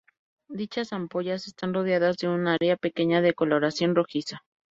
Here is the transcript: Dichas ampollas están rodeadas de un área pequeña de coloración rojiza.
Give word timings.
Dichas 0.49 0.93
ampollas 0.93 1.45
están 1.45 1.75
rodeadas 1.75 2.17
de 2.17 2.27
un 2.27 2.47
área 2.47 2.75
pequeña 2.75 3.21
de 3.21 3.35
coloración 3.35 3.93
rojiza. 3.93 4.41